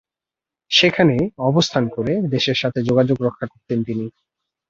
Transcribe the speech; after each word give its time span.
সেখানে 0.71 1.15
অবস্থান 1.49 1.83
করে 1.89 2.13
দেশের 2.27 2.57
সাথে 2.57 2.79
যোগাযোগ 2.83 3.17
রক্ষা 3.21 3.45
করতেন 3.45 3.79
তিনি। 3.83 4.05